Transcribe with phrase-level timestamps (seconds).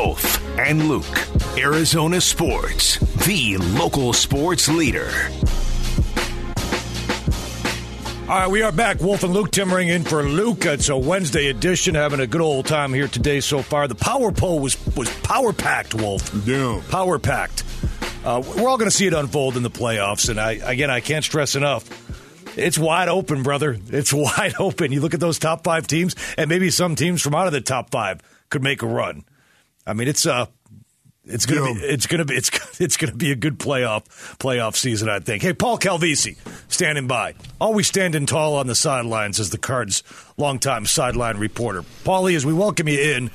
[0.00, 1.06] Wolf, and Luke.
[1.56, 5.10] Arizona Sports, the local sports leader.
[8.28, 9.00] All right, we are back.
[9.00, 10.66] Wolf and Luke Timmering in for Luke.
[10.66, 11.94] It's a Wednesday edition.
[11.94, 13.88] Having a good old time here today so far.
[13.88, 15.94] The power poll was was power packed.
[15.94, 16.82] Wolf, Yeah.
[16.90, 17.64] power packed.
[18.22, 21.00] Uh, we're all going to see it unfold in the playoffs, and I again I
[21.00, 21.88] can't stress enough.
[22.58, 23.78] It's wide open, brother.
[23.88, 24.92] It's wide open.
[24.92, 27.62] You look at those top five teams, and maybe some teams from out of the
[27.62, 29.24] top five could make a run.
[29.86, 30.46] I mean, it's uh
[31.24, 32.50] it's gonna be it's gonna be it's
[32.80, 34.04] it's gonna be a good playoff
[34.38, 35.42] playoff season, I think.
[35.42, 36.36] Hey, Paul Calvisi
[36.68, 40.02] standing by, always standing tall on the sidelines as the Cards'
[40.36, 41.82] longtime sideline reporter.
[42.04, 43.32] Paulie, as we welcome you in, do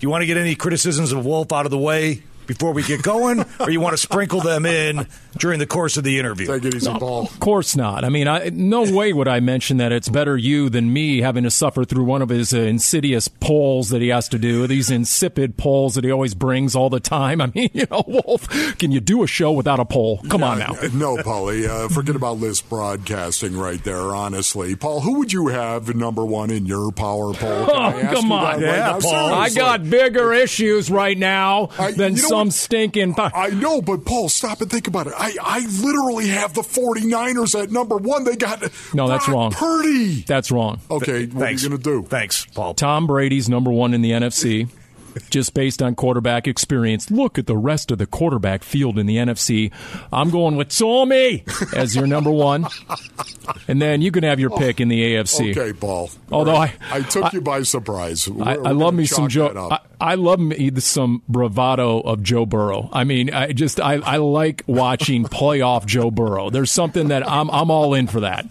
[0.00, 3.02] you want to get any criticisms of Wolf out of the way before we get
[3.02, 5.06] going, or you want to sprinkle them in
[5.38, 6.46] during the course of the interview?
[6.46, 7.22] Take it easy, Paul.
[7.26, 8.04] Of course not.
[8.04, 11.44] I mean, I, no way would I mention that it's better you than me having
[11.44, 14.90] to suffer through one of his uh, insidious polls that he has to do, these
[14.90, 17.40] insipid polls that he always brings all the time.
[17.40, 20.20] I mean, you know, Wolf, can you do a show without a poll?
[20.28, 20.74] Come on now.
[20.92, 21.68] No, Paulie.
[21.68, 24.74] Uh, forget about list broadcasting right there, honestly.
[24.76, 27.66] Paul, who would you have number one in your power poll?
[27.66, 28.60] Can I Oh, come on.
[28.60, 28.98] that right Yeah.
[29.00, 29.34] Paul.
[29.34, 32.54] I got bigger issues right now I- than you know some what?
[32.54, 33.14] stinking.
[33.18, 35.14] I know, but Paul, stop and think about it.
[35.20, 38.24] I, I literally have the 49ers at number one.
[38.24, 38.62] They got
[38.94, 39.50] No, that's Brock wrong.
[39.52, 40.22] Purdy.
[40.22, 40.80] That's wrong.
[40.90, 41.62] Okay, what Thanks.
[41.62, 42.08] are you going to do?
[42.08, 42.74] Thanks, Paul.
[42.74, 44.68] Tom Brady's number one in the NFC.
[45.30, 47.10] Just based on quarterback experience.
[47.10, 49.72] Look at the rest of the quarterback field in the NFC.
[50.12, 51.42] I'm going with Tommy
[51.74, 52.66] as your number one.
[53.70, 55.50] And then you can have your pick in the AFC.
[55.56, 56.10] Okay, Paul.
[56.32, 56.72] Although All right.
[56.90, 58.26] I- I took you by surprise.
[58.28, 59.52] I, We're- I we're love me some Joe.
[59.52, 59.56] that.
[60.00, 62.88] I, I love me some bravado of Joe Burrow.
[62.92, 66.50] I mean, I just I, I like watching playoff Joe Burrow.
[66.50, 68.46] There's something that I'm I'm all in for that.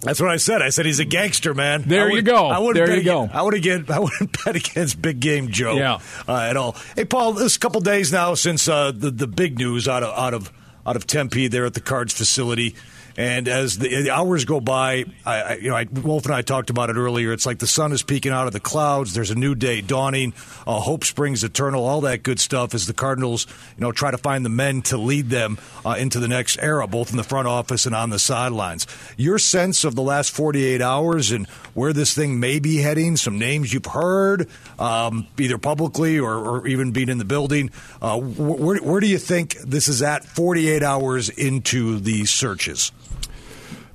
[0.00, 0.62] That's what I said.
[0.62, 1.82] I said he's a gangster, man.
[1.86, 2.46] There you go.
[2.48, 3.18] I wouldn't There bet you go.
[3.24, 3.90] against- I would get.
[3.90, 5.76] I wouldn't bet against Big Game Joe.
[5.76, 5.98] Yeah.
[6.26, 6.74] uh, at all.
[6.96, 7.34] Hey, Paul.
[7.34, 10.50] This couple days now since uh, the the big news out of out of
[10.86, 12.74] out of Tempe there at the Cards facility.
[13.18, 16.42] And as the, the hours go by, I, I, you know, I, Wolf and I
[16.42, 17.32] talked about it earlier.
[17.32, 19.12] It's like the sun is peeking out of the clouds.
[19.12, 20.34] There's a new day dawning.
[20.64, 21.84] Uh, hope springs eternal.
[21.84, 24.96] All that good stuff as the Cardinals, you know, try to find the men to
[24.96, 28.20] lead them uh, into the next era, both in the front office and on the
[28.20, 28.86] sidelines.
[29.16, 33.16] Your sense of the last 48 hours and where this thing may be heading.
[33.16, 34.48] Some names you've heard,
[34.78, 37.72] um, either publicly or, or even being in the building.
[38.00, 42.92] Uh, wh- where, where do you think this is at 48 hours into the searches?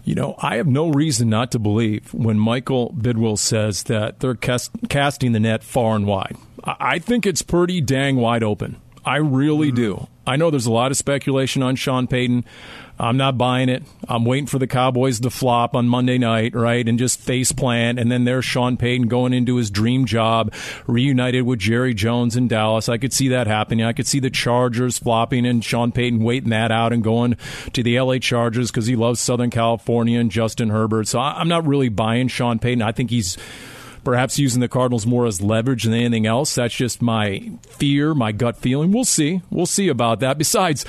[0.04, 4.36] You know, I have no reason not to believe when Michael Bidwill says that they're
[4.36, 6.36] cast, casting the net far and wide.
[6.64, 8.82] I, I think it's pretty dang wide open.
[9.06, 9.76] I really mm-hmm.
[9.76, 10.08] do.
[10.26, 12.46] I know there's a lot of speculation on Sean Payton.
[13.00, 13.84] I'm not buying it.
[14.08, 18.00] I'm waiting for the Cowboys to flop on Monday night, right, and just face plant.
[18.00, 20.54] And then there's Sean Payton going into his dream job,
[20.86, 22.88] reunited with Jerry Jones in Dallas.
[22.88, 23.84] I could see that happening.
[23.84, 27.36] I could see the Chargers flopping and Sean Payton waiting that out and going
[27.74, 31.08] to the LA Chargers because he loves Southern California and Justin Herbert.
[31.08, 32.84] So I'm not really buying Sean Payton.
[32.84, 33.38] I think he's
[34.04, 36.56] perhaps using the Cardinals more as leverage than anything else.
[36.56, 38.92] That's just my fear, my gut feeling.
[38.92, 39.42] We'll see.
[39.50, 40.38] We'll see about that.
[40.38, 40.86] Besides,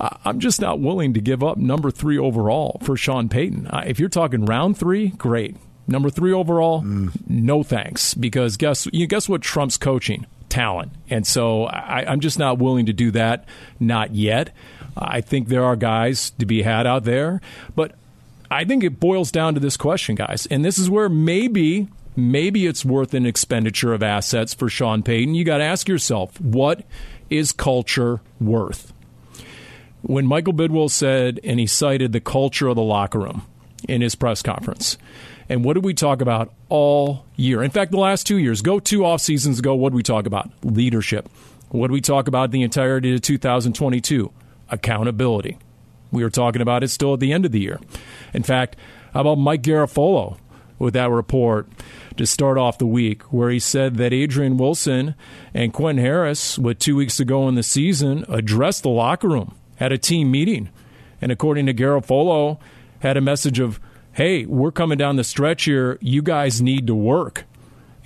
[0.00, 3.68] I'm just not willing to give up number three overall for Sean Payton.
[3.86, 5.56] If you're talking round three, great.
[5.86, 7.10] Number three overall, mm.
[7.28, 8.12] no thanks.
[8.14, 12.86] Because guess you guess what Trump's coaching talent, and so I, I'm just not willing
[12.86, 13.46] to do that.
[13.80, 14.50] Not yet.
[14.96, 17.40] I think there are guys to be had out there,
[17.74, 17.94] but
[18.50, 22.66] I think it boils down to this question, guys, and this is where maybe maybe
[22.66, 25.34] it's worth an expenditure of assets for Sean Payton.
[25.34, 26.84] You got to ask yourself, what
[27.30, 28.92] is culture worth?
[30.02, 33.46] When Michael Bidwill said, and he cited the culture of the locker room
[33.88, 34.98] in his press conference,
[35.48, 37.62] and what did we talk about all year?
[37.62, 40.26] In fact, the last two years, go two off seasons ago, what did we talk
[40.26, 40.50] about?
[40.62, 41.28] Leadership.
[41.70, 44.32] What did we talk about the entirety of 2022?
[44.70, 45.58] Accountability.
[46.10, 47.78] We were talking about it still at the end of the year.
[48.34, 48.76] In fact,
[49.14, 50.38] how about Mike Garafolo
[50.78, 51.68] with that report
[52.16, 55.14] to start off the week, where he said that Adrian Wilson
[55.54, 59.54] and Quentin Harris, with two weeks to go in the season, addressed the locker room
[59.80, 60.68] at a team meeting.
[61.20, 62.58] And according to Garafolo,
[63.00, 63.80] had a message of,
[64.12, 65.98] hey, we're coming down the stretch here.
[66.00, 67.44] You guys need to work.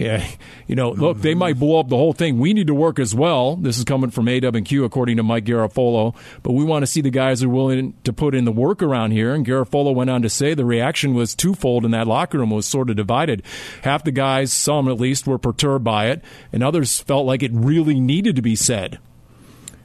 [0.04, 0.26] Yeah,
[0.66, 2.38] you know, look, they might blow up the whole thing.
[2.38, 3.56] We need to work as well.
[3.56, 6.14] This is coming from AW&Q, according to Mike Garafolo.
[6.42, 8.82] But we want to see the guys who are willing to put in the work
[8.82, 9.34] around here.
[9.34, 12.66] And Garafolo went on to say the reaction was twofold in that locker room was
[12.66, 13.42] sort of divided.
[13.82, 16.22] Half the guys, some at least, were perturbed by it,
[16.52, 18.98] and others felt like it really needed to be said.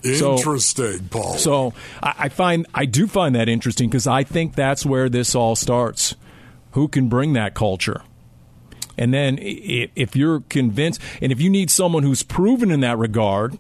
[0.04, 1.34] So- Interesting, Paul.
[1.38, 5.36] So I, I find I do find that interesting because I think that's where this
[5.36, 6.16] all starts.
[6.72, 8.02] Who can bring that culture?
[8.98, 13.58] And then if you're convinced, and if you need someone who's proven in that regard,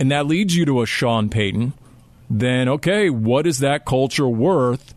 [0.00, 1.74] and that leads you to a Sean Payton,
[2.28, 4.94] then okay, what is that culture worth?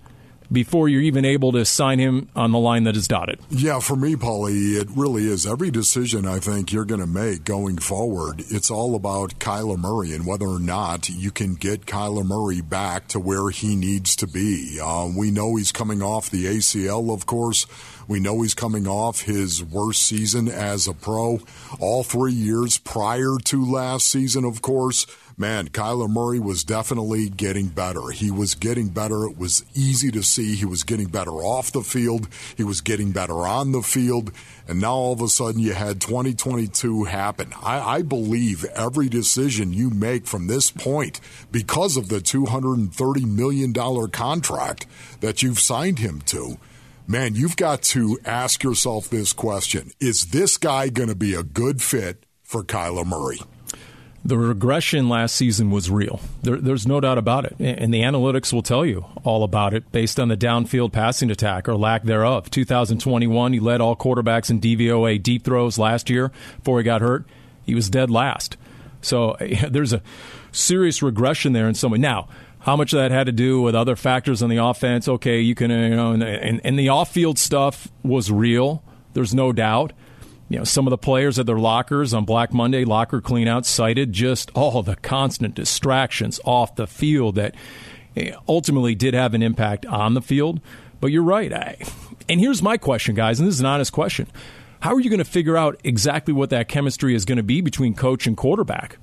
[0.51, 3.39] Before you're even able to sign him on the line that is dotted.
[3.49, 5.45] Yeah, for me, Paulie, it really is.
[5.45, 10.13] Every decision I think you're going to make going forward, it's all about Kyler Murray
[10.13, 14.27] and whether or not you can get Kyler Murray back to where he needs to
[14.27, 14.79] be.
[14.81, 17.65] Uh, we know he's coming off the ACL, of course.
[18.07, 21.41] We know he's coming off his worst season as a pro.
[21.79, 25.05] All three years prior to last season, of course
[25.39, 28.09] man, Kyler Murray was definitely getting better.
[28.09, 29.23] He was getting better.
[29.23, 32.27] It was easy to see he was getting better off the field.
[32.57, 34.31] He was getting better on the field.
[34.67, 37.53] And now all of a sudden you had 2022 happen.
[37.63, 41.21] I, I believe every decision you make from this point,
[41.51, 43.73] because of the $230 million
[44.11, 44.85] contract
[45.21, 46.57] that you've signed him to,
[47.07, 51.43] man, you've got to ask yourself this question Is this guy going to be a
[51.43, 53.39] good fit for Kyler Murray?
[54.23, 56.19] The regression last season was real.
[56.43, 57.55] There, there's no doubt about it.
[57.59, 61.69] And the analytics will tell you all about it based on the downfield passing attack
[61.69, 62.49] or lack thereof.
[62.49, 67.25] 2021, he led all quarterbacks in DVOA deep throws last year before he got hurt.
[67.65, 68.57] He was dead last.
[69.01, 69.37] So
[69.69, 70.01] there's a
[70.51, 71.97] serious regression there in some way.
[71.97, 72.27] Now,
[72.59, 75.07] how much of that had to do with other factors on the offense?
[75.07, 78.83] Okay, you can, you know, and, and, and the off field stuff was real.
[79.13, 79.93] There's no doubt
[80.49, 84.11] you know, some of the players at their lockers on Black Monday locker cleanouts cited
[84.11, 87.53] just all the constant distractions off the field that
[88.17, 90.59] eh, ultimately did have an impact on the field.
[90.99, 91.53] But you're right.
[91.53, 91.77] I,
[92.27, 94.27] and here's my question, guys, and this is an honest question.
[94.79, 97.61] How are you going to figure out exactly what that chemistry is going to be
[97.61, 98.97] between coach and quarterback?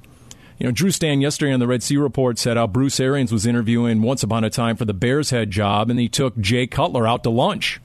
[0.58, 3.46] You know, Drew Stanton yesterday on the Red Sea Report said how Bruce Arians was
[3.46, 7.06] interviewing once upon a time for the Bears head job, and he took Jay Cutler
[7.06, 7.78] out to lunch.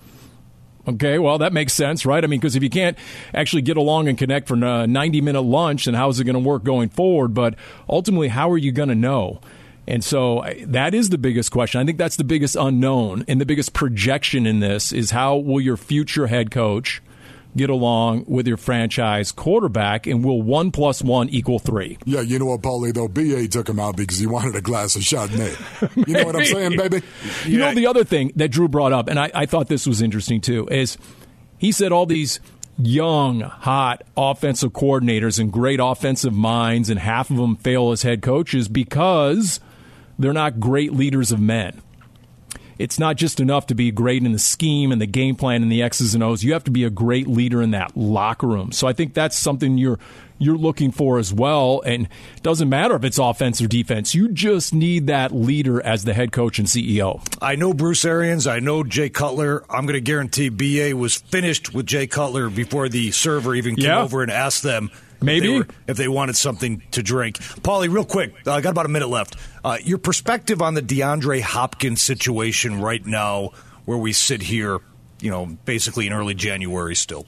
[0.87, 2.23] Okay, well, that makes sense, right?
[2.23, 2.97] I mean, because if you can't
[3.33, 6.33] actually get along and connect for a uh, 90 minute lunch, then how's it going
[6.33, 7.33] to work going forward?
[7.33, 7.55] But
[7.87, 9.41] ultimately, how are you going to know?
[9.87, 11.81] And so that is the biggest question.
[11.81, 15.59] I think that's the biggest unknown and the biggest projection in this is how will
[15.59, 17.01] your future head coach
[17.55, 21.97] get along with your franchise quarterback, and will one plus one equal three?
[22.05, 23.07] Yeah, you know what, Paulie, though?
[23.07, 26.07] BA took him out because he wanted a glass of Chardonnay.
[26.07, 27.01] you know what I'm saying, baby?
[27.45, 27.69] You yeah.
[27.69, 30.41] know, the other thing that Drew brought up, and I, I thought this was interesting
[30.41, 30.97] too, is
[31.57, 32.39] he said all these
[32.77, 38.21] young, hot offensive coordinators and great offensive minds, and half of them fail as head
[38.21, 39.59] coaches because
[40.17, 41.81] they're not great leaders of men
[42.81, 45.71] it's not just enough to be great in the scheme and the game plan and
[45.71, 46.43] the X's and O's.
[46.43, 48.71] You have to be a great leader in that locker room.
[48.71, 49.99] So I think that's something you're
[50.39, 51.83] you're looking for as well.
[51.85, 52.05] And
[52.35, 54.15] it doesn't matter if it's offense or defense.
[54.15, 57.23] You just need that leader as the head coach and CEO.
[57.39, 58.47] I know Bruce Arians.
[58.47, 59.63] I know Jay Cutler.
[59.69, 63.85] I'm going to guarantee BA was finished with Jay Cutler before the server even came
[63.85, 64.01] yeah.
[64.01, 64.89] over and asked them
[65.21, 67.37] Maybe if they, were, if they, wanted something to drink.
[67.37, 69.35] Paulie, real quick, I uh, got about a minute left.
[69.63, 73.51] Uh, your perspective on the DeAndre Hopkins situation right now,
[73.85, 74.79] where we sit here,
[75.19, 77.27] you know, basically in early January still.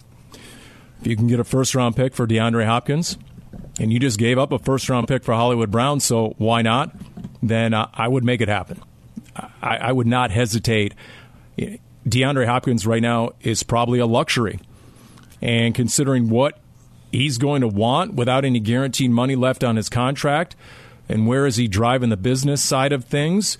[1.01, 3.17] If you can get a first round pick for DeAndre Hopkins,
[3.79, 6.95] and you just gave up a first round pick for Hollywood Brown, so why not?
[7.41, 8.81] Then uh, I would make it happen.
[9.61, 10.93] I, I would not hesitate.
[12.07, 14.59] DeAndre Hopkins right now is probably a luxury.
[15.41, 16.57] And considering what
[17.13, 20.55] he's going to want without any guaranteed money left on his contract?
[21.07, 23.57] And where is he driving the business side of things?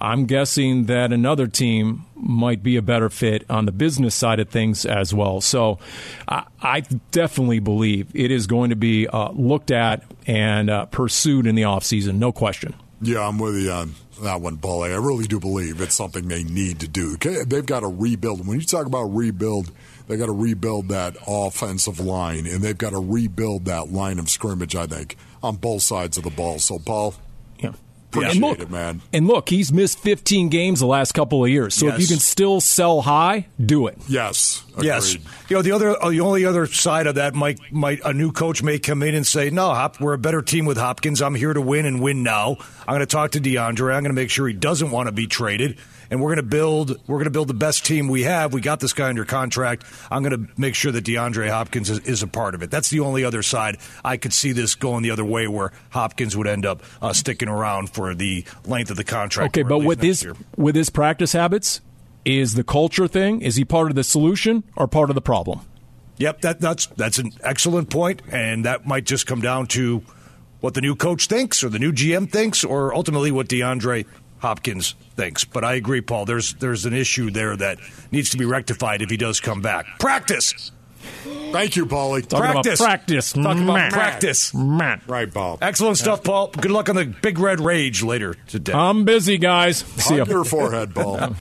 [0.00, 4.48] I'm guessing that another team might be a better fit on the business side of
[4.48, 5.40] things as well.
[5.40, 5.78] So
[6.26, 6.80] I, I
[7.10, 11.62] definitely believe it is going to be uh, looked at and uh, pursued in the
[11.62, 12.74] offseason, no question.
[13.02, 14.84] Yeah, I'm with you on that one, Paul.
[14.84, 17.16] I really do believe it's something they need to do.
[17.16, 18.46] They've got to rebuild.
[18.46, 19.72] When you talk about rebuild,
[20.06, 24.28] they got to rebuild that offensive line, and they've got to rebuild that line of
[24.28, 24.76] scrimmage.
[24.76, 26.58] I think on both sides of the ball.
[26.58, 27.14] So, Paul,
[27.58, 27.72] yeah.
[28.12, 29.00] Appreciate and look, it, man.
[29.14, 31.74] And look, he's missed 15 games the last couple of years.
[31.74, 31.94] So yes.
[31.94, 33.96] if you can still sell high, do it.
[34.06, 34.64] Yes.
[34.72, 34.84] Agreed.
[34.84, 35.14] Yes.
[35.48, 38.30] You know the other, uh, the only other side of that might, might a new
[38.30, 41.22] coach may come in and say, "No, Hop, we're a better team with Hopkins.
[41.22, 42.58] I'm here to win and win now.
[42.86, 43.94] I'm going to talk to DeAndre.
[43.94, 45.78] I'm going to make sure he doesn't want to be traded."
[46.12, 48.52] and we're going to build we're going to build the best team we have.
[48.52, 49.84] We got this guy under contract.
[50.10, 52.70] I'm going to make sure that DeAndre Hopkins is, is, a part of it.
[52.70, 56.36] That's the only other side I could see this going the other way, where Hopkins
[56.36, 59.56] would end up uh, sticking around for the length of the contract.
[59.56, 60.34] Okay, but with his year.
[60.56, 61.80] with his practice habits,
[62.24, 63.40] is the culture thing?
[63.40, 65.60] Is he part of the solution or part of the problem?
[66.18, 70.02] Yep, that, that's that's an excellent point, and that might just come down to
[70.60, 74.06] what the new coach thinks, or the new GM thinks, or ultimately what DeAndre
[74.38, 75.44] Hopkins thinks.
[75.44, 76.24] But I agree, Paul.
[76.24, 77.78] There's there's an issue there that
[78.10, 79.86] needs to be rectified if he does come back.
[79.98, 80.70] Practice.
[81.52, 82.26] Thank you, Paulie.
[82.26, 82.80] Talking Practice.
[82.80, 83.32] about practice.
[83.32, 83.92] Talking about Matt.
[83.92, 84.54] practice.
[84.54, 85.02] Matt.
[85.06, 85.58] Right, Paul.
[85.60, 86.48] Excellent stuff, Paul.
[86.48, 88.72] Good luck on the Big Red Rage later today.
[88.72, 89.78] I'm busy, guys.
[89.78, 90.24] See ya.
[90.24, 91.18] Hug your forehead, Paul.